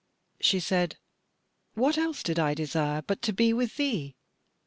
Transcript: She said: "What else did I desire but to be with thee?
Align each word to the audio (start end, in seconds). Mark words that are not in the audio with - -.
She 0.39 0.59
said: 0.59 0.97
"What 1.75 1.95
else 1.95 2.23
did 2.23 2.39
I 2.39 2.55
desire 2.55 3.03
but 3.03 3.21
to 3.21 3.31
be 3.31 3.53
with 3.53 3.77
thee? 3.77 4.15